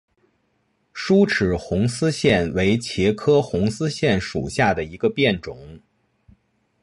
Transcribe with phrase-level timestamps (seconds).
[0.93, 5.79] 疏齿红丝线为茄科红丝线属下的一个变种。